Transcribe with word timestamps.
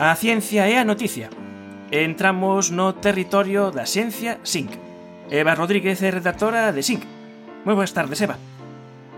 A 0.00 0.16
ciencia 0.16 0.64
é 0.64 0.80
a 0.80 0.88
noticia. 0.88 1.28
Entramos 1.92 2.72
no 2.72 2.96
territorio 2.96 3.68
da 3.68 3.84
Ciencia 3.84 4.40
SINC. 4.40 4.72
Eva 5.28 5.52
Rodríguez 5.52 6.00
é 6.00 6.08
redactora 6.08 6.72
de 6.72 6.80
SINC. 6.80 7.04
Moi 7.68 7.76
boas 7.76 7.92
tardes, 7.92 8.16
Eva. 8.24 8.40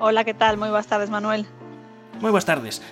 Hola, 0.02 0.26
que 0.26 0.34
tal? 0.34 0.58
Moi 0.58 0.74
boas 0.74 0.90
tardes, 0.90 1.06
Manuel. 1.06 1.46
Moi 2.18 2.34
boas 2.34 2.42
tardes. 2.42 2.82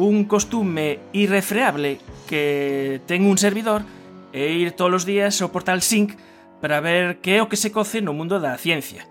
Un 0.00 0.24
costume 0.24 1.04
irrefreable 1.12 2.00
que 2.24 3.04
ten 3.04 3.28
un 3.28 3.36
servidor 3.36 3.84
e 4.32 4.64
ir 4.64 4.72
todos 4.72 5.04
os 5.04 5.04
días 5.04 5.36
ao 5.44 5.52
portal 5.52 5.84
SINC 5.84 6.16
para 6.64 6.80
ver 6.80 7.20
que 7.20 7.36
é 7.36 7.44
o 7.44 7.48
que 7.52 7.60
se 7.60 7.76
coce 7.76 8.00
no 8.00 8.16
mundo 8.16 8.40
da 8.40 8.56
ciencia. 8.56 9.04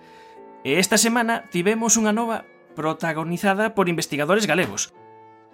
E 0.65 0.82
esta 0.82 0.97
semana 0.97 1.46
tivemos 1.54 2.02
unha 2.02 2.10
nova 2.10 2.50
protagonizada 2.74 3.78
por 3.78 3.93
investigadores 3.93 4.50
galegos. 4.50 4.89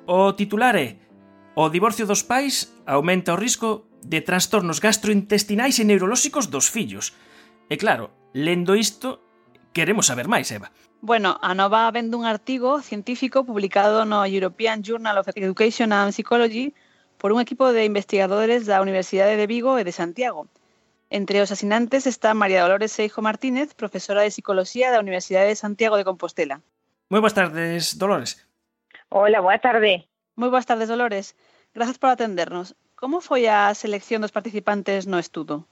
O 0.07 0.31
titular 0.31 0.79
é 0.79 1.08
O 1.59 1.67
divorcio 1.67 2.07
dos 2.07 2.23
pais 2.23 2.71
aumenta 2.87 3.35
o 3.35 3.41
risco 3.45 3.83
de 3.99 4.23
trastornos 4.23 4.79
gastrointestinais 4.79 5.75
e 5.75 5.83
neurolóxicos 5.83 6.47
dos 6.47 6.71
fillos. 6.71 7.11
E 7.67 7.75
claro, 7.75 8.15
lendo 8.31 8.79
isto, 8.79 9.19
queremos 9.75 10.07
saber 10.07 10.31
máis, 10.31 10.47
Eva. 10.55 10.71
Bueno, 11.03 11.35
a 11.43 11.51
nova 11.51 11.91
vende 11.91 12.15
un 12.15 12.23
artigo 12.23 12.79
científico 12.79 13.43
publicado 13.43 14.07
no 14.07 14.23
European 14.23 14.87
Journal 14.87 15.19
of 15.19 15.27
Education 15.35 15.91
and 15.91 16.15
Psychology 16.15 16.71
por 17.19 17.35
un 17.35 17.43
equipo 17.43 17.75
de 17.75 17.83
investigadores 17.83 18.63
da 18.63 18.79
Universidade 18.79 19.35
de 19.35 19.43
Vigo 19.43 19.75
e 19.75 19.83
de 19.83 19.91
Santiago. 19.91 20.47
Entre 21.11 21.43
os 21.43 21.51
asinantes 21.51 22.07
está 22.07 22.31
María 22.31 22.63
Dolores 22.63 22.95
Seijo 22.95 23.19
Martínez, 23.19 23.75
profesora 23.75 24.23
de 24.23 24.31
Psicología 24.31 24.95
da 24.95 25.03
Universidade 25.03 25.51
de 25.51 25.59
Santiago 25.59 25.99
de 25.99 26.07
Compostela. 26.07 26.63
Moi 27.11 27.19
boas 27.19 27.35
tardes, 27.35 27.99
Dolores. 27.99 28.47
Hola, 29.11 29.43
boa 29.43 29.59
tarde. 29.59 30.08
Moi 30.39 30.47
boas 30.47 30.63
tardes, 30.63 30.87
Dolores. 30.87 31.35
Grazas 31.75 31.99
por 31.99 32.09
atendernos. 32.15 32.71
Como 32.95 33.19
foi 33.19 33.51
a 33.51 33.75
selección 33.75 34.23
dos 34.23 34.31
participantes 34.31 35.03
no 35.03 35.19
estudo? 35.19 35.67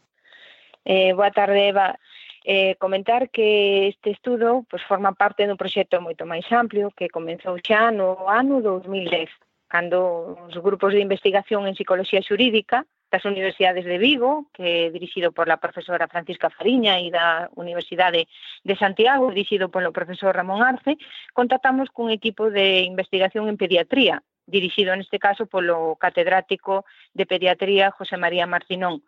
Eh, 0.84 1.16
boa 1.16 1.32
tarde, 1.32 1.72
Eva. 1.72 1.96
Eh, 2.44 2.76
comentar 2.76 3.32
que 3.32 3.88
este 3.88 4.12
estudo 4.12 4.68
pois, 4.68 4.84
forma 4.84 5.16
parte 5.16 5.48
dun 5.48 5.56
proxecto 5.56 6.04
moito 6.04 6.28
máis 6.28 6.44
amplio 6.52 6.92
que 6.92 7.08
comenzou 7.08 7.56
xa 7.64 7.96
no 7.96 8.28
ano 8.28 8.60
2010, 8.60 9.32
cando 9.72 10.36
os 10.52 10.56
grupos 10.60 10.92
de 10.92 11.00
investigación 11.00 11.64
en 11.64 11.80
psicología 11.80 12.20
xurídica 12.20 12.84
das 13.08 13.24
Universidades 13.24 13.88
de 13.88 13.96
Vigo, 13.96 14.52
que 14.52 14.92
é 14.92 14.92
dirixido 14.92 15.32
por 15.32 15.48
la 15.48 15.64
profesora 15.64 16.12
Francisca 16.12 16.52
Fariña 16.52 17.00
e 17.00 17.08
da 17.08 17.48
Universidade 17.56 18.28
de 18.68 18.76
Santiago, 18.76 19.32
dirixido 19.32 19.72
polo 19.72 19.96
profesor 19.96 20.36
Ramón 20.36 20.60
Arce, 20.60 21.00
contactamos 21.32 21.88
cun 21.88 22.12
equipo 22.12 22.52
de 22.52 22.84
investigación 22.84 23.48
en 23.48 23.56
pediatría 23.56 24.20
dirixido 24.48 24.96
neste 24.96 25.20
caso 25.20 25.46
polo 25.46 26.00
catedrático 26.00 26.88
de 27.14 27.28
pediatría 27.28 27.92
José 27.92 28.16
María 28.18 28.48
Martinón. 28.48 29.04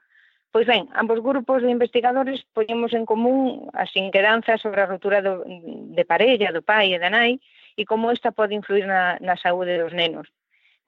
Pois 0.51 0.67
ben, 0.67 0.89
ambos 0.93 1.21
grupos 1.23 1.61
de 1.63 1.71
investigadores 1.71 2.43
poñemos 2.53 2.93
en 2.93 3.05
común 3.05 3.69
as 3.73 3.95
inquedanzas 3.95 4.59
sobre 4.61 4.81
a 4.83 4.89
rotura 4.89 5.23
do, 5.23 5.45
de 5.47 6.03
parella, 6.05 6.51
do 6.51 6.65
pai 6.65 6.91
e 6.93 6.99
da 6.99 7.09
nai, 7.09 7.39
e 7.79 7.85
como 7.87 8.11
esta 8.11 8.35
pode 8.35 8.57
influir 8.57 8.83
na, 8.83 9.15
na 9.23 9.39
saúde 9.39 9.79
dos 9.79 9.95
nenos, 9.95 10.27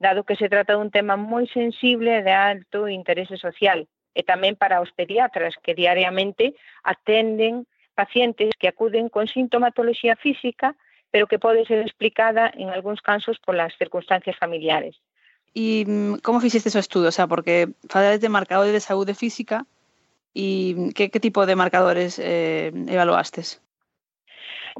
dado 0.02 0.26
que 0.26 0.36
se 0.36 0.50
trata 0.52 0.76
dun 0.76 0.92
tema 0.92 1.16
moi 1.16 1.48
sensible 1.48 2.20
de 2.26 2.34
alto 2.34 2.90
interese 2.90 3.38
social, 3.38 3.86
e 4.12 4.20
tamén 4.26 4.58
para 4.58 4.82
os 4.82 4.92
pediatras 4.92 5.56
que 5.62 5.78
diariamente 5.78 6.58
atenden 6.84 7.64
pacientes 7.94 8.50
que 8.58 8.68
acuden 8.68 9.08
con 9.08 9.30
sintomatoloxía 9.30 10.18
física 10.18 10.76
pero 11.12 11.28
que 11.28 11.38
pode 11.38 11.64
ser 11.68 11.78
explicada 11.84 12.50
en 12.56 12.72
algúns 12.72 13.04
casos 13.04 13.38
polas 13.38 13.76
circunstancias 13.76 14.34
familiares. 14.40 14.96
E 15.52 15.84
mm, 15.84 16.24
como 16.24 16.40
fixestes 16.40 16.74
o 16.74 16.80
estudo? 16.80 17.12
O 17.12 17.14
sea, 17.14 17.28
porque 17.28 17.68
falades 17.92 18.24
de 18.24 18.32
marcadores 18.32 18.72
de 18.72 18.80
saúde 18.80 19.12
física 19.12 19.68
e 20.32 20.72
mm, 20.74 20.96
que, 20.96 21.12
que 21.12 21.20
tipo 21.20 21.44
de 21.44 21.54
marcadores 21.54 22.18
eh, 22.18 22.72
evaluastes? 22.88 23.60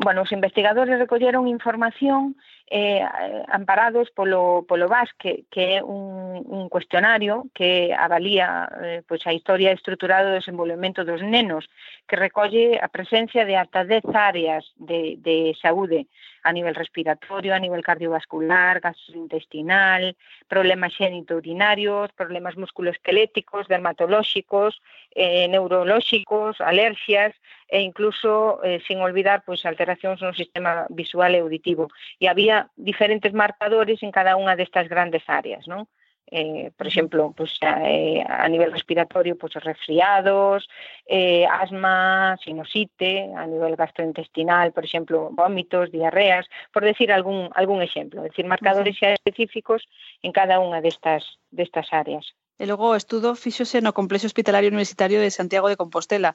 Bueno, 0.01 0.25
os 0.25 0.33
investigadores 0.33 0.97
recolleron 0.97 1.45
información 1.45 2.35
eh, 2.73 3.05
amparados 3.49 4.11
polo, 4.11 4.65
polo 4.67 4.89
VAS, 4.89 5.13
que 5.21 5.45
é 5.77 5.85
un, 5.85 6.41
un 6.49 6.69
cuestionario 6.73 7.45
que 7.53 7.93
avalía 7.93 8.65
eh, 8.81 9.03
pois 9.05 9.21
a 9.29 9.37
historia 9.37 9.77
estruturada 9.77 10.33
do 10.33 10.41
desenvolvemento 10.41 11.05
dos 11.05 11.21
nenos, 11.21 11.69
que 12.09 12.17
recolle 12.17 12.81
a 12.81 12.89
presencia 12.89 13.45
de 13.45 13.61
ata 13.61 13.85
10 13.85 14.09
áreas 14.17 14.65
de, 14.81 15.21
de 15.21 15.53
saúde 15.61 16.09
a 16.43 16.53
nivel 16.53 16.75
respiratorio, 16.75 17.55
a 17.55 17.59
nivel 17.59 17.83
cardiovascular, 17.83 18.81
gastrointestinal, 18.81 20.17
problemas 20.49 20.95
xenitourinarios, 20.97 22.11
problemas 22.13 22.57
musculoesqueléticos, 22.57 23.69
dermatolóxicos, 23.69 24.81
eh, 25.15 25.47
neurolóxicos, 25.49 26.61
alergias 26.61 27.35
e 27.69 27.81
incluso, 27.81 28.61
eh, 28.65 28.83
sin 28.87 29.01
olvidar, 29.01 29.45
pois 29.47 29.65
alteracións 29.65 30.21
no 30.21 30.35
sistema 30.35 30.85
visual 30.91 31.33
e 31.33 31.41
auditivo. 31.41 31.89
E 32.21 32.29
había 32.29 32.62
diferentes 32.77 33.33
marcadores 33.33 34.03
en 34.03 34.11
cada 34.11 34.37
unha 34.37 34.57
destas 34.57 34.89
grandes 34.89 35.23
áreas, 35.27 35.67
non? 35.67 35.89
Eh, 36.35 36.73
por 36.79 36.87
exemplo, 36.87 37.35
pues, 37.37 37.59
a, 37.61 37.85
eh, 37.85 38.25
a 38.27 38.49
nivel 38.49 38.73
respiratorio, 38.73 39.37
pues, 39.37 39.53
resfriados, 39.55 40.67
eh, 41.05 41.45
asma, 41.45 42.39
sinusite, 42.43 43.29
a 43.37 43.47
nivel 43.47 43.77
gastrointestinal, 43.77 44.73
por 44.73 44.85
exemplo, 44.85 45.29
vómitos, 45.31 45.93
diarreas, 45.93 46.49
por 46.73 46.85
decir 46.85 47.13
algún, 47.13 47.51
algún 47.55 47.83
exemplo, 47.83 48.23
decir, 48.23 48.47
marcadores 48.47 48.97
xa 48.97 49.13
específicos 49.13 49.85
en 50.25 50.33
cada 50.33 50.57
unha 50.57 50.81
destas, 50.81 51.37
destas 51.53 51.93
áreas. 51.93 52.33
E 52.57 52.65
logo 52.65 52.89
o 52.89 52.97
estudo 52.97 53.37
fíxose 53.37 53.85
no 53.85 53.93
Complexo 53.93 54.25
Hospitalario 54.25 54.73
Universitario 54.73 55.21
de 55.21 55.29
Santiago 55.29 55.69
de 55.69 55.77
Compostela. 55.77 56.33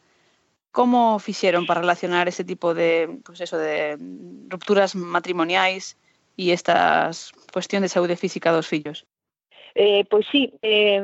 Como 0.70 1.18
fixeron 1.18 1.66
para 1.66 1.82
relacionar 1.82 2.30
ese 2.30 2.46
tipo 2.46 2.78
de, 2.78 3.18
pues 3.26 3.42
eso, 3.42 3.58
de 3.58 3.98
rupturas 4.46 4.94
matrimoniais 4.94 5.98
e 6.38 6.54
estas 6.54 7.34
cuestión 7.52 7.82
de 7.82 7.90
saúde 7.90 8.16
física 8.16 8.54
dos 8.54 8.70
fillos? 8.70 9.04
Eh, 9.80 10.06
pois 10.10 10.26
sí, 10.32 10.54
eh, 10.62 10.98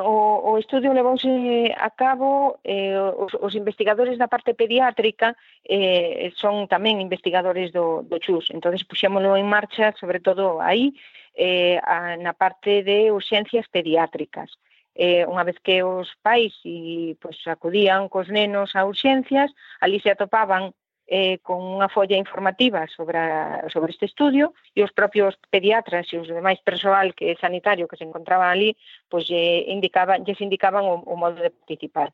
o, 0.00 0.16
o 0.40 0.58
estudio 0.58 0.96
levouse 0.96 1.28
a 1.76 1.90
cabo, 1.90 2.60
eh, 2.64 2.96
os, 2.96 3.36
os 3.36 3.52
investigadores 3.54 4.16
da 4.16 4.28
parte 4.28 4.56
pediátrica 4.56 5.36
eh, 5.68 6.32
son 6.36 6.64
tamén 6.64 7.04
investigadores 7.04 7.76
do, 7.76 8.08
do 8.08 8.16
CHUS, 8.16 8.56
entonces 8.56 8.88
puxémolo 8.88 9.36
en 9.36 9.44
marcha, 9.44 9.92
sobre 10.00 10.24
todo 10.24 10.64
aí, 10.64 10.96
eh, 11.36 11.76
a, 11.84 12.16
na 12.16 12.32
parte 12.32 12.80
de 12.80 13.12
urxencias 13.12 13.68
pediátricas. 13.68 14.48
Eh, 14.96 15.28
unha 15.28 15.44
vez 15.44 15.60
que 15.60 15.84
os 15.84 16.08
pais 16.24 16.56
e, 16.64 17.20
pois, 17.20 17.36
acudían 17.44 18.08
cos 18.08 18.32
nenos 18.32 18.72
a 18.72 18.88
urxencias, 18.88 19.52
ali 19.84 20.00
se 20.00 20.08
atopaban 20.08 20.72
eh, 21.06 21.38
con 21.38 21.62
unha 21.62 21.86
folla 21.86 22.18
informativa 22.18 22.82
sobre, 22.90 23.18
a, 23.18 23.62
sobre 23.70 23.94
este 23.94 24.10
estudio 24.10 24.54
e 24.74 24.82
os 24.82 24.90
propios 24.90 25.38
pediatras 25.50 26.10
e 26.10 26.18
os 26.18 26.26
demais 26.26 26.58
persoal 26.66 27.14
que 27.14 27.30
é 27.30 27.34
sanitario 27.38 27.86
que 27.86 27.96
se 27.96 28.04
encontraban 28.04 28.50
ali 28.50 28.74
pois 29.06 29.30
lle 29.30 29.70
indicaban, 29.70 30.26
lles 30.26 30.40
indicaban 30.42 30.82
o, 30.82 31.06
o 31.06 31.14
modo 31.14 31.38
de 31.38 31.54
participar. 31.54 32.10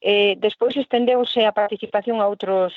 Eh, 0.00 0.34
despois 0.38 0.74
estendeuse 0.78 1.42
a 1.46 1.54
participación 1.54 2.22
a 2.22 2.26
outros, 2.26 2.74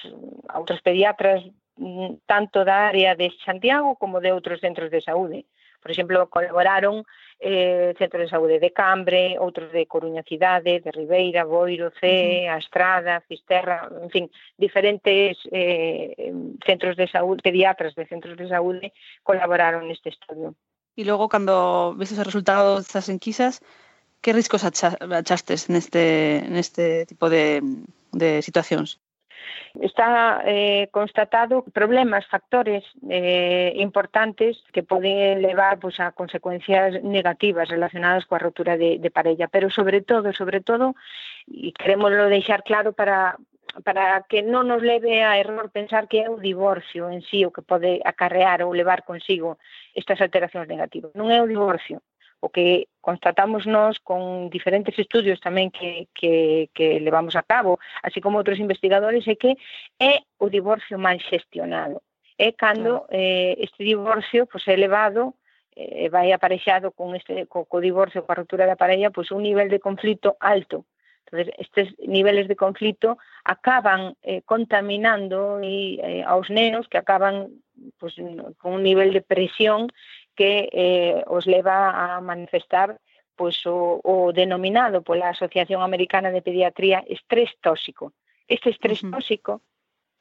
a 0.50 0.58
outros 0.58 0.82
pediatras 0.82 1.46
mm, 1.78 2.26
tanto 2.26 2.66
da 2.66 2.90
área 2.90 3.14
de 3.18 3.30
Santiago 3.46 3.98
como 3.98 4.22
de 4.22 4.34
outros 4.34 4.62
centros 4.62 4.90
de 4.90 5.02
saúde. 5.02 5.46
Eh, 5.46 5.61
Por 5.82 5.92
exemplo, 5.92 6.30
colaboraron 6.30 7.04
eh, 7.42 7.94
centros 7.98 8.22
de 8.22 8.30
Saúde 8.30 8.62
de 8.62 8.70
Cambre, 8.70 9.42
outros 9.42 9.74
de 9.74 9.90
Coruña 9.90 10.22
Cidade, 10.22 10.80
de 10.80 10.92
Ribeira, 10.94 11.42
Boiro, 11.44 11.90
C, 11.98 12.06
uh 12.06 12.54
-huh. 12.54 12.58
Astrada, 12.62 13.26
Fisterra, 13.26 13.90
en 13.90 14.10
fin, 14.14 14.26
diferentes 14.62 15.42
eh, 15.50 16.30
centros 16.62 16.94
de 16.96 17.10
saúde, 17.10 17.42
pediatras 17.42 17.98
de 17.98 18.06
centros 18.06 18.38
de 18.38 18.46
saúde 18.48 18.94
colaboraron 19.26 19.90
neste 19.90 20.14
estudio. 20.14 20.54
E 20.94 21.02
logo, 21.02 21.26
cando 21.26 21.98
viste 21.98 22.14
os 22.14 22.30
resultados 22.30 22.86
das 22.94 23.10
enquisas, 23.10 23.66
que 24.22 24.38
riscos 24.38 24.62
achastes 24.62 25.66
neste, 25.66 26.46
neste 26.46 27.10
tipo 27.10 27.26
de, 27.26 27.66
de 28.14 28.46
situacións? 28.46 29.01
Está 29.80 30.42
eh, 30.46 30.90
constatado 30.92 31.64
problemas, 31.72 32.28
factores 32.28 32.84
eh, 33.10 33.72
importantes 33.78 34.58
que 34.74 34.84
poden 34.84 35.42
levar 35.42 35.80
pues, 35.80 36.00
a 36.00 36.12
consecuencias 36.12 37.02
negativas 37.04 37.70
relacionadas 37.70 38.26
coa 38.26 38.44
rotura 38.44 38.76
de, 38.76 39.00
de 39.00 39.12
parella, 39.12 39.48
pero 39.48 39.72
sobre 39.72 40.02
todo, 40.02 40.34
sobre 40.34 40.60
todo, 40.60 40.96
e 41.48 41.72
queremoslo 41.72 42.28
deixar 42.28 42.68
claro 42.68 42.92
para, 42.92 43.40
para 43.84 44.28
que 44.28 44.44
non 44.44 44.68
nos 44.68 44.84
leve 44.84 45.24
a 45.24 45.40
error 45.40 45.72
pensar 45.72 46.12
que 46.12 46.24
é 46.24 46.28
o 46.28 46.36
divorcio 46.36 47.08
en 47.08 47.24
sí 47.24 47.48
o 47.48 47.56
que 47.56 47.64
pode 47.64 48.04
acarrear 48.04 48.60
ou 48.68 48.76
levar 48.76 49.08
consigo 49.08 49.56
estas 49.96 50.20
alteracións 50.20 50.68
negativas. 50.68 51.16
Non 51.16 51.32
é 51.32 51.40
o 51.40 51.48
divorcio, 51.48 52.04
o 52.42 52.50
que 52.50 52.90
constatamos 53.00 53.66
nós 53.70 54.02
con 54.02 54.50
diferentes 54.50 54.98
estudios 54.98 55.40
tamén 55.40 55.70
que, 55.70 56.10
que, 56.18 56.74
que 56.74 56.98
levamos 57.00 57.38
a 57.38 57.46
cabo, 57.46 57.78
así 58.02 58.20
como 58.20 58.42
outros 58.42 58.58
investigadores, 58.58 59.24
é 59.30 59.38
que 59.38 59.56
é 60.02 60.26
o 60.42 60.50
divorcio 60.50 60.98
mal 60.98 61.16
xestionado. 61.22 62.02
É 62.42 62.50
cando 62.52 63.06
eh, 63.14 63.54
este 63.62 63.86
divorcio 63.86 64.50
pois, 64.50 64.66
é 64.66 64.74
elevado 64.74 65.38
eh, 65.78 66.10
vai 66.10 66.34
aparexado 66.34 66.92
con 66.92 67.16
este 67.16 67.46
co, 67.46 67.70
co 67.70 67.78
divorcio, 67.80 68.26
coa 68.26 68.42
ruptura 68.42 68.66
da 68.66 68.76
parella, 68.76 69.14
pois 69.14 69.30
un 69.32 69.46
nivel 69.46 69.70
de 69.70 69.80
conflito 69.80 70.36
alto. 70.42 70.90
Entonces, 71.26 71.54
estes 71.58 71.88
niveles 72.00 72.50
de 72.50 72.58
conflito 72.58 73.18
acaban 73.46 74.18
eh, 74.22 74.42
contaminando 74.42 75.62
e, 75.64 75.96
eh, 76.02 76.24
aos 76.28 76.50
nenos 76.50 76.90
que 76.90 76.98
acaban 76.98 77.64
pues, 77.98 78.16
con 78.58 78.74
un 78.74 78.84
nivel 78.84 79.14
de 79.14 79.22
presión 79.22 79.88
que 80.36 80.70
eh, 80.72 81.24
os 81.28 81.46
leva 81.46 81.92
a 81.92 82.22
manifestar 82.22 82.98
pois, 83.36 83.58
o, 83.66 84.00
o 84.04 84.32
denominado 84.34 85.02
pola 85.02 85.34
Asociación 85.34 85.82
Americana 85.82 86.30
de 86.32 86.42
Pediatría 86.42 87.04
estrés 87.08 87.52
tóxico. 87.62 88.14
Este 88.48 88.70
estrés 88.70 89.02
uh 89.02 89.08
-huh. 89.08 89.14
tóxico 89.16 89.62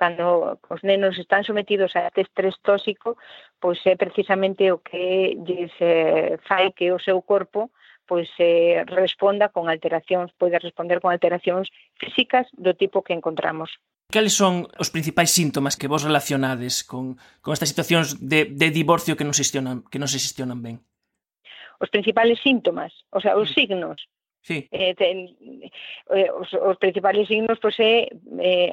cando 0.01 0.57
os 0.73 0.81
nenos 0.83 1.19
están 1.19 1.45
sometidos 1.45 1.93
a 1.95 2.09
este 2.09 2.23
estrés 2.25 2.57
tóxico, 2.65 3.19
pois 3.61 3.79
é 3.85 3.95
precisamente 4.01 4.73
o 4.73 4.81
que 4.81 5.37
lles 5.45 5.73
eh, 5.81 6.41
fai 6.49 6.73
que 6.73 6.89
o 6.97 6.99
seu 6.99 7.21
corpo 7.21 7.69
pois 8.11 8.27
eh, 8.43 8.83
responda 8.89 9.55
con 9.55 9.71
alteracións, 9.71 10.35
pode 10.35 10.59
responder 10.59 10.99
con 10.99 11.15
alteracións 11.15 11.71
físicas 11.95 12.51
do 12.59 12.75
tipo 12.75 13.07
que 13.07 13.15
encontramos 13.15 13.71
Cales 14.11 14.35
son 14.35 14.67
os 14.79 14.91
principais 14.91 15.31
síntomas 15.31 15.79
que 15.79 15.89
vos 15.89 16.03
relacionades 16.03 16.83
con, 16.85 17.17
con 17.41 17.55
estas 17.55 17.71
situacións 17.71 18.19
de, 18.19 18.51
de 18.51 18.69
divorcio 18.75 19.17
que 19.17 19.25
non 19.25 19.33
se 19.33 19.47
gestionan, 19.47 19.87
que 19.87 20.03
non 20.03 20.11
se 20.11 20.19
gestionan 20.19 20.61
ben? 20.61 20.83
Os 21.81 21.89
principais 21.89 22.37
síntomas, 22.43 22.93
o 23.15 23.23
sea, 23.23 23.39
os 23.39 23.49
mm. 23.51 23.55
signos. 23.55 23.99
Sí. 24.43 24.69
Eh, 24.73 24.95
ten, 24.97 25.37
eh, 26.11 26.31
os, 26.33 26.49
os 26.57 26.77
principais 26.81 27.29
signos 27.29 27.61
pois, 27.61 27.77
é 27.79 28.09
eh, 28.41 28.73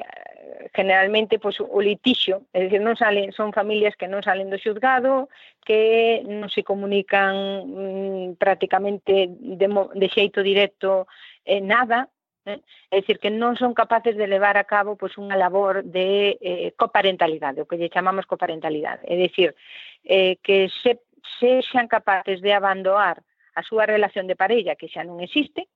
generalmente 0.74 1.38
pois, 1.38 1.60
o 1.60 1.80
litixio, 1.80 2.48
é 2.56 2.64
dicir, 2.64 2.80
non 2.80 2.96
salen, 2.96 3.32
son 3.36 3.52
familias 3.52 3.92
que 3.96 4.08
non 4.08 4.24
salen 4.24 4.48
do 4.48 4.56
xuzgado, 4.56 5.28
que 5.60 6.24
non 6.24 6.48
se 6.48 6.64
comunican 6.64 7.68
mm, 7.68 8.40
prácticamente 8.40 9.28
de, 9.28 9.68
de 9.68 10.08
xeito 10.08 10.40
directo 10.40 11.04
eh, 11.44 11.60
nada, 11.60 12.08
Eh? 12.48 12.60
É 12.90 13.04
dicir, 13.04 13.20
que 13.20 13.28
non 13.28 13.54
son 13.60 13.76
capaces 13.76 14.16
de 14.16 14.24
levar 14.24 14.56
a 14.56 14.64
cabo 14.64 14.96
pois, 14.96 15.12
unha 15.20 15.36
labor 15.36 15.84
de 15.84 16.40
eh, 16.40 16.72
coparentalidade, 16.80 17.60
o 17.60 17.68
que 17.68 17.76
lle 17.76 17.92
chamamos 17.92 18.24
coparentalidade. 18.24 19.04
É 19.04 19.14
dicir, 19.20 19.52
eh, 20.08 20.40
que 20.40 20.72
se, 20.80 21.04
se 21.36 21.60
sean 21.68 21.86
capaces 21.86 22.40
de 22.40 22.56
abandonar 22.56 23.20
a 23.52 23.60
súa 23.60 23.84
relación 23.84 24.24
de 24.26 24.38
parella, 24.38 24.78
que 24.78 24.88
xa 24.88 25.04
non 25.04 25.20
existe, 25.20 25.68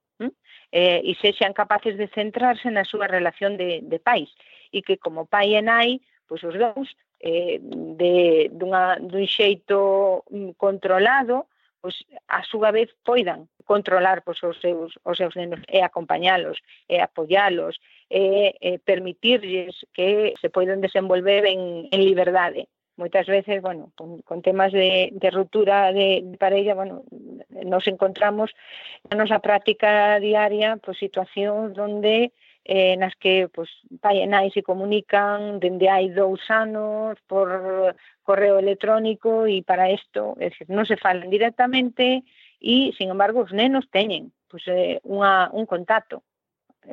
eh, 0.73 1.05
e 1.05 1.13
se 1.21 1.33
sean 1.37 1.53
capaces 1.53 2.01
de 2.01 2.09
centrarse 2.09 2.73
na 2.73 2.89
súa 2.89 3.07
relación 3.07 3.61
de, 3.61 3.85
de 3.85 3.99
pais 4.01 4.33
e 4.73 4.81
que 4.81 4.97
como 4.97 5.29
pai 5.29 5.53
e 5.53 5.61
nai, 5.61 6.01
pois 6.25 6.41
os 6.41 6.57
dous 6.57 6.89
eh, 7.21 7.61
de, 7.61 8.49
dunha, 8.49 8.97
dun 8.97 9.29
xeito 9.29 10.25
mm, 10.33 10.57
controlado 10.57 11.51
pois 11.82 11.99
a 12.31 12.46
súa 12.46 12.70
vez 12.70 12.94
poidan 13.02 13.50
controlar 13.67 14.23
pois, 14.23 14.38
os 14.46 14.56
seus 14.62 14.94
os 15.02 15.17
seus 15.19 15.34
nenos 15.34 15.61
e 15.67 15.82
acompañalos 15.82 16.62
e 16.87 17.02
apoialos 17.02 17.82
e, 18.06 18.55
e 18.62 18.79
permitirlles 18.79 19.82
que 19.93 20.32
se 20.38 20.49
poidan 20.49 20.81
desenvolver 20.81 21.43
en, 21.44 21.90
en 21.90 22.00
liberdade. 22.00 22.70
Moitas 22.94 23.26
veces, 23.26 23.58
bueno, 23.64 23.90
con, 23.96 24.23
con 24.23 24.44
temas 24.46 24.70
de, 24.70 25.11
de 25.12 25.29
ruptura 25.32 25.90
de, 25.93 26.23
de 26.23 26.37
parella, 26.38 26.76
bueno, 26.79 27.02
nos 27.50 27.88
encontramos 27.90 28.55
na 29.11 29.19
nosa 29.19 29.43
práctica 29.43 30.23
diaria, 30.23 30.78
pois, 30.78 31.00
situacións 31.02 31.75
onde 31.81 32.31
eh, 32.64 32.97
nas 32.97 33.14
que 33.19 33.49
pois, 33.50 33.70
pai 34.00 34.23
e 34.23 34.26
nai 34.26 34.50
se 34.55 34.62
comunican 34.62 35.59
dende 35.59 35.91
hai 35.91 36.14
dous 36.14 36.43
anos 36.50 37.19
por 37.26 37.50
correo 38.23 38.59
electrónico 38.59 39.47
e 39.50 39.67
para 39.67 39.91
isto, 39.91 40.38
é 40.38 40.50
dicir, 40.50 40.70
non 40.70 40.87
se 40.87 40.97
falan 40.97 41.26
directamente 41.26 42.23
e, 42.62 42.94
sin 42.94 43.11
embargo, 43.11 43.43
os 43.43 43.50
nenos 43.50 43.91
teñen 43.91 44.31
pois, 44.47 44.62
eh, 44.70 45.03
unha, 45.03 45.50
un 45.50 45.67
contacto 45.67 46.23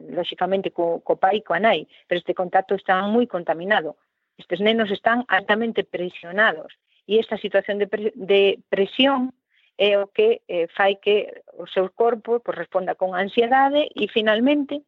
lóxicamente 0.09 0.71
co, 0.71 1.01
co 1.01 1.17
pai 1.17 1.41
e 1.41 1.45
coa 1.45 1.59
nai, 1.59 1.85
pero 2.07 2.21
este 2.21 2.33
contacto 2.33 2.73
está 2.77 3.01
moi 3.05 3.25
contaminado. 3.25 3.97
Estes 4.37 4.61
nenos 4.61 4.89
están 4.89 5.25
altamente 5.27 5.83
presionados 5.83 6.73
e 7.09 7.17
esta 7.17 7.37
situación 7.37 7.81
de, 7.81 7.87
pre, 7.89 8.13
de 8.15 8.61
presión 8.69 9.33
é 9.79 9.97
o 9.97 10.07
que 10.11 10.43
eh, 10.47 10.67
fai 10.75 10.99
que 10.99 11.43
o 11.57 11.65
seu 11.65 11.89
corpo 11.91 12.39
pues, 12.39 12.55
responda 12.57 12.95
con 12.95 13.15
ansiedade 13.15 13.89
e 13.95 14.07
finalmente 14.07 14.83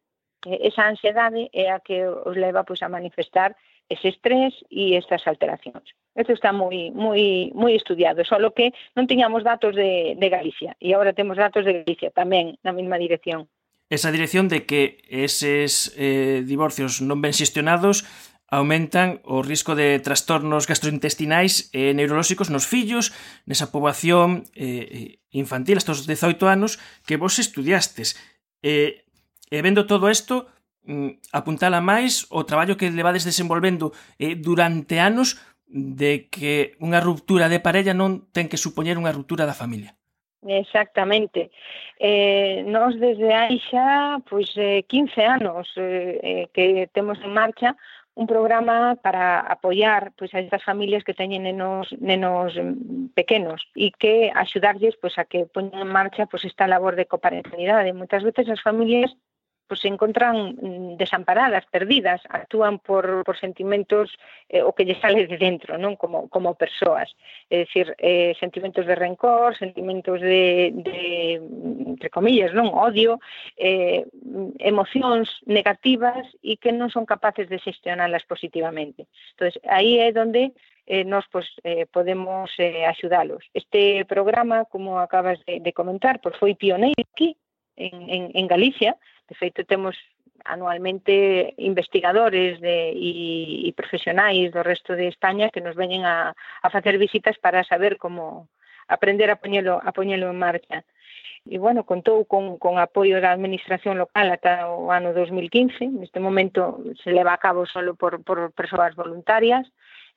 Eh, 0.46 0.68
esa 0.68 0.88
ansiedade 0.88 1.50
é 1.52 1.70
a 1.70 1.80
que 1.80 2.06
os 2.06 2.36
leva 2.36 2.64
pois 2.64 2.82
a 2.82 2.88
manifestar 2.88 3.56
ese 3.88 4.08
estrés 4.08 4.54
e 4.70 4.96
estas 4.96 5.26
alteracións. 5.26 5.92
Isto 6.16 6.32
está 6.32 6.52
moi 6.52 6.92
moi 6.92 7.52
moi 7.54 7.72
estudiado, 7.76 8.24
só 8.24 8.36
que 8.52 8.72
non 8.96 9.08
tiñamos 9.08 9.44
datos 9.44 9.76
de, 9.76 10.16
de 10.16 10.28
Galicia 10.28 10.76
e 10.80 10.92
agora 10.92 11.16
temos 11.16 11.36
datos 11.36 11.64
de 11.64 11.84
Galicia 11.84 12.10
tamén 12.12 12.56
na 12.64 12.72
mesma 12.72 12.96
dirección. 12.96 13.48
Esa 13.92 14.08
dirección 14.08 14.48
de 14.48 14.64
que 14.64 15.04
eses 15.08 15.92
eh, 16.00 16.40
divorcios 16.48 17.04
non 17.04 17.20
ben 17.20 17.36
xestionados 17.36 18.08
aumentan 18.52 19.24
o 19.24 19.40
risco 19.40 19.72
de 19.72 19.96
trastornos 20.04 20.68
gastrointestinais 20.68 21.72
e 21.72 21.96
neurolóxicos 21.96 22.52
nos 22.52 22.68
fillos, 22.68 23.16
nesa 23.48 23.72
poboación 23.72 24.44
eh, 24.52 25.24
infantil, 25.32 25.80
estos 25.80 26.04
18 26.04 26.36
anos, 26.48 26.76
que 27.08 27.16
vos 27.16 27.40
estudiastes. 27.40 28.20
Eh, 28.60 29.08
E 29.52 29.60
vendo 29.60 29.84
todo 29.84 30.08
isto, 30.08 30.48
mm, 30.88 31.28
apuntala 31.36 31.84
máis 31.84 32.24
o 32.32 32.48
traballo 32.48 32.80
que 32.80 32.88
levades 32.88 33.28
desenvolvendo 33.28 33.92
eh, 34.16 34.32
durante 34.32 34.96
anos 34.96 35.36
de 35.68 36.32
que 36.32 36.72
unha 36.80 37.04
ruptura 37.04 37.52
de 37.52 37.60
parella 37.60 37.92
non 37.92 38.32
ten 38.32 38.48
que 38.48 38.56
supoñer 38.56 38.96
unha 38.96 39.12
ruptura 39.12 39.44
da 39.44 39.52
familia. 39.52 39.92
Exactamente. 40.40 41.52
Eh, 42.00 42.64
nós 42.64 42.96
desde 42.96 43.28
aí 43.28 43.60
xa 43.68 44.24
pois, 44.24 44.48
eh, 44.56 44.88
15 44.88 45.20
anos 45.20 45.68
eh, 45.76 46.16
eh, 46.24 46.44
que 46.56 46.88
temos 46.96 47.20
en 47.20 47.36
marcha 47.36 47.76
un 48.14 48.26
programa 48.26 48.96
para 49.00 49.40
apoiar 49.40 50.12
pois 50.16 50.32
a 50.32 50.40
estas 50.40 50.64
familias 50.64 51.04
que 51.04 51.16
teñen 51.16 51.44
nenos 51.44 51.92
nenos 52.00 52.56
mm, 52.56 53.12
pequenos 53.12 53.60
e 53.76 53.92
que 53.92 54.32
axudarlles 54.32 54.96
pois 54.96 55.16
a 55.20 55.28
que 55.28 55.44
poñan 55.44 55.84
en 55.84 55.92
marcha 55.92 56.24
pois 56.24 56.44
esta 56.48 56.64
labor 56.64 56.96
de 56.96 57.04
coparentalidade. 57.04 57.92
Moitas 57.92 58.24
veces 58.24 58.48
as 58.48 58.64
familias 58.64 59.12
pues 59.72 59.80
se 59.80 59.88
encontran 59.88 60.54
mm, 60.60 60.96
desamparadas, 60.98 61.64
perdidas, 61.64 62.20
actúan 62.28 62.78
por, 62.78 63.24
por 63.24 63.38
sentimentos 63.40 64.12
eh, 64.50 64.60
o 64.60 64.76
que 64.76 64.84
lle 64.84 65.00
sale 65.00 65.24
de 65.24 65.40
dentro, 65.40 65.80
non 65.80 65.96
como, 65.96 66.28
como 66.28 66.52
persoas. 66.60 67.08
É 67.48 67.64
dicir, 67.64 67.96
eh, 67.96 68.36
sentimentos 68.36 68.84
de 68.84 68.92
rencor, 68.92 69.56
sentimentos 69.56 70.20
de, 70.20 70.76
de 70.76 71.40
entre 71.88 72.12
comillas, 72.12 72.52
non 72.52 72.68
odio, 72.68 73.16
eh, 73.56 74.04
emocións 74.60 75.40
negativas 75.48 76.28
e 76.44 76.60
que 76.60 76.68
non 76.68 76.92
son 76.92 77.08
capaces 77.08 77.48
de 77.48 77.56
xestionarlas 77.56 78.28
positivamente. 78.28 79.08
Entonces, 79.32 79.56
aí 79.64 80.04
é 80.04 80.12
onde 80.12 80.52
eh, 80.84 81.08
nos 81.08 81.24
pues, 81.32 81.48
eh, 81.64 81.88
podemos 81.88 82.52
eh, 82.60 82.84
axudalos. 82.84 83.40
Este 83.56 84.04
programa, 84.04 84.68
como 84.68 85.00
acabas 85.00 85.40
de, 85.48 85.64
de 85.64 85.72
comentar, 85.72 86.20
pues, 86.20 86.36
foi 86.36 86.52
pioneiro 86.52 87.00
aquí, 87.00 87.40
en, 87.76 88.10
en, 88.10 88.22
en 88.34 88.46
Galicia, 88.46 88.96
De 89.32 89.38
feito, 89.40 89.64
temos 89.64 89.96
anualmente 90.44 91.54
investigadores 91.56 92.60
de, 92.60 92.92
e, 92.92 93.64
e 93.64 93.72
profesionais 93.72 94.52
do 94.52 94.60
resto 94.60 94.92
de 94.92 95.08
España 95.08 95.48
que 95.48 95.64
nos 95.64 95.72
veñen 95.72 96.04
a, 96.04 96.36
a 96.36 96.68
facer 96.68 97.00
visitas 97.00 97.40
para 97.40 97.64
saber 97.64 97.96
como 97.96 98.52
aprender 98.92 99.32
a 99.32 99.40
poñelo, 99.40 99.80
a 99.80 99.88
poñelo 99.96 100.28
en 100.28 100.36
marcha. 100.36 100.84
E, 101.48 101.56
bueno, 101.56 101.88
contou 101.88 102.28
con, 102.28 102.60
con 102.60 102.76
apoio 102.76 103.24
da 103.24 103.32
administración 103.32 103.96
local 103.96 104.28
ata 104.28 104.68
o 104.68 104.92
ano 104.92 105.16
2015. 105.16 105.88
Neste 105.96 106.20
momento 106.20 106.84
se 107.00 107.08
leva 107.08 107.32
a 107.32 107.40
cabo 107.40 107.64
solo 107.64 107.96
por, 107.96 108.20
por 108.20 108.52
persoas 108.52 108.92
voluntarias 108.92 109.64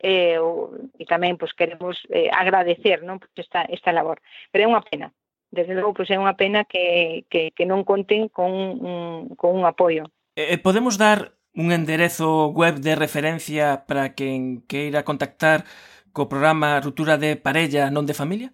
eh, 0.04 0.44
o, 0.44 0.76
e 1.00 1.08
tamén 1.08 1.40
pois, 1.40 1.56
queremos 1.56 2.04
eh, 2.12 2.28
agradecer 2.36 3.00
non, 3.08 3.24
esta, 3.40 3.64
esta 3.72 3.96
labor. 3.96 4.20
Pero 4.52 4.68
é 4.68 4.72
unha 4.76 4.84
pena, 4.84 5.16
desde 5.56 5.74
logo, 5.74 5.96
pois 5.96 6.12
é 6.12 6.20
unha 6.20 6.36
pena 6.36 6.68
que, 6.68 7.24
que, 7.32 7.56
que 7.56 7.66
non 7.66 7.88
conten 7.88 8.28
con 8.28 8.52
un, 8.52 9.32
con 9.40 9.56
un 9.56 9.64
apoio. 9.64 10.12
Eh, 10.36 10.60
podemos 10.60 11.00
dar 11.00 11.34
un 11.56 11.72
enderezo 11.72 12.52
web 12.52 12.84
de 12.84 13.00
referencia 13.00 13.88
para 13.88 14.12
quen 14.14 14.68
queira 14.68 15.08
contactar 15.08 15.64
co 16.12 16.28
programa 16.28 16.84
Rutura 16.84 17.16
de 17.16 17.40
Parella 17.40 17.88
non 17.88 18.04
de 18.04 18.16
Familia? 18.16 18.52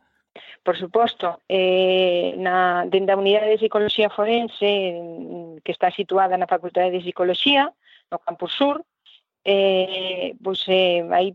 Por 0.62 0.78
suposto, 0.78 1.42
eh, 1.50 2.38
na, 2.38 2.86
dende 2.86 3.12
a 3.14 3.18
Unidade 3.18 3.50
de 3.50 3.58
Psicología 3.58 4.14
Forense, 4.14 5.58
que 5.66 5.74
está 5.74 5.90
situada 5.90 6.38
na 6.38 6.46
Facultade 6.46 6.94
de 6.94 7.02
Psicología, 7.02 7.74
no 8.14 8.22
Campus 8.22 8.54
Sur, 8.54 8.86
eh, 9.44 10.36
pois, 10.44 10.62
eh, 10.68 11.02
hai, 11.10 11.34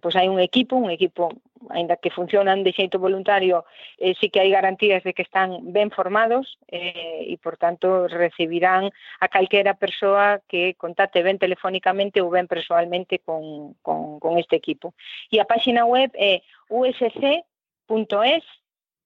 pois 0.00 0.14
hai 0.16 0.28
un 0.28 0.40
equipo, 0.40 0.76
un 0.76 0.90
equipo 0.90 1.32
aínda 1.70 1.96
que 1.96 2.10
funcionan 2.10 2.62
de 2.62 2.72
xeito 2.72 2.98
voluntario, 2.98 3.64
eh, 3.96 4.14
sí 4.20 4.28
que 4.30 4.40
hai 4.40 4.52
garantías 4.52 5.02
de 5.02 5.12
que 5.16 5.24
están 5.24 5.72
ben 5.72 5.90
formados 5.90 6.58
eh, 6.68 7.24
e, 7.24 7.34
por 7.40 7.56
tanto, 7.56 8.06
recibirán 8.06 8.92
a 9.20 9.26
calquera 9.28 9.74
persoa 9.74 10.44
que 10.46 10.76
contate 10.76 11.24
ben 11.24 11.40
telefónicamente 11.40 12.20
ou 12.20 12.28
ben 12.28 12.46
personalmente 12.46 13.24
con, 13.24 13.74
con, 13.80 14.20
con 14.20 14.36
este 14.36 14.56
equipo. 14.56 14.92
E 15.32 15.40
a 15.40 15.48
páxina 15.48 15.88
web 15.88 16.12
é 16.14 16.44
usc.es 16.68 18.44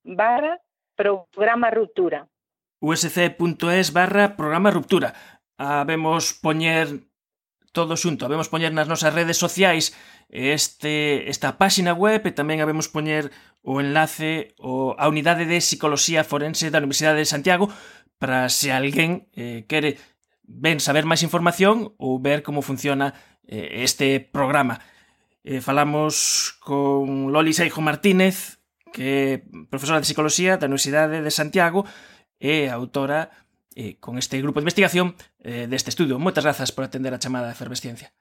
barra 0.03 0.59
programa 0.99 1.71
ruptura. 1.71 2.27
usc.es 2.83 3.87
barra 3.95 4.35
programa 4.35 4.71
ruptura. 4.75 5.15
Habemos 5.57 5.87
vemos 5.87 6.23
poñer 6.43 7.12
todo 7.73 7.97
xunto. 7.97 8.29
Habemos 8.29 8.53
poñer 8.53 8.71
nas 8.77 8.87
nosas 8.87 9.17
redes 9.17 9.41
sociais 9.41 9.97
este, 10.29 11.29
esta 11.29 11.57
páxina 11.57 11.97
web 11.97 12.25
e 12.29 12.33
tamén 12.37 12.61
habemos 12.61 12.93
poñer 12.93 13.33
o 13.65 13.81
enlace 13.81 14.55
o, 14.61 14.93
a 14.97 15.09
Unidade 15.09 15.49
de 15.49 15.61
Psicoloxía 15.61 16.25
Forense 16.25 16.69
da 16.69 16.81
Universidade 16.81 17.25
de 17.25 17.29
Santiago 17.29 17.73
para 18.21 18.49
se 18.53 18.71
alguén 18.71 19.29
eh, 19.35 19.65
quere 19.67 19.99
ben 20.45 20.79
saber 20.79 21.09
máis 21.09 21.25
información 21.25 21.97
ou 21.97 22.21
ver 22.21 22.45
como 22.45 22.63
funciona 22.63 23.17
eh, 23.49 23.83
este 23.83 24.21
programa. 24.21 24.85
Eh, 25.43 25.59
falamos 25.59 26.55
con 26.61 27.33
Loli 27.33 27.57
Seijo 27.57 27.83
Martínez, 27.83 28.63
que 28.93 29.43
é 29.43 29.67
profesora 29.73 29.99
de 29.99 30.07
Psicoloxía 30.07 30.61
da 30.61 30.69
Universidade 30.69 31.25
de 31.25 31.33
Santiago 31.33 31.89
e 32.39 32.69
autora 32.69 33.33
eh, 33.77 33.97
con 34.01 34.19
este 34.19 34.41
grupo 34.41 34.61
de 34.61 34.65
investigación 34.65 35.15
eh, 35.41 35.67
deste 35.67 35.91
estudio. 35.91 36.19
Moitas 36.19 36.45
grazas 36.45 36.73
por 36.73 36.85
atender 36.85 37.13
a 37.15 37.23
chamada 37.23 37.47
de 37.47 37.57
efervesciencia. 37.57 38.13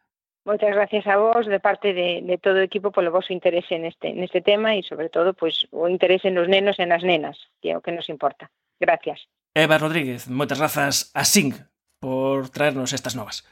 Moitas 0.43 0.73
gracias 0.73 1.05
a 1.05 1.17
vos 1.17 1.45
de 1.45 1.59
parte 1.59 1.93
de, 1.93 2.25
de 2.25 2.37
todo 2.41 2.57
o 2.57 2.65
equipo 2.65 2.89
polo 2.89 3.13
vosso 3.13 3.29
interese 3.29 3.77
neste, 3.77 4.09
neste 4.17 4.41
tema 4.41 4.73
e, 4.73 4.81
sobre 4.81 5.13
todo, 5.13 5.37
pois, 5.37 5.69
o 5.69 5.85
interese 5.85 6.33
nos 6.33 6.49
nenos 6.49 6.81
e 6.81 6.85
nas 6.89 7.05
nenas, 7.05 7.37
que 7.61 7.69
é 7.69 7.77
o 7.77 7.83
que 7.85 7.93
nos 7.93 8.09
importa. 8.09 8.49
Gracias. 8.81 9.29
Eva 9.53 9.77
Rodríguez, 9.77 10.25
moitas 10.25 10.57
grazas 10.57 11.13
a 11.13 11.21
SING 11.21 11.53
por 12.01 12.49
traernos 12.49 12.89
estas 12.97 13.13
novas. 13.13 13.45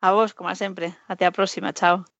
A 0.00 0.16
vos, 0.16 0.32
como 0.32 0.48
sempre. 0.56 0.96
Até 1.12 1.28
a 1.28 1.32
próxima. 1.32 1.76
Chao. 1.76 2.10